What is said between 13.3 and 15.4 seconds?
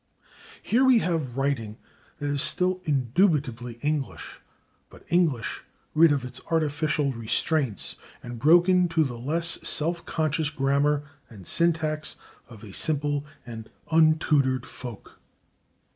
and untutored folk.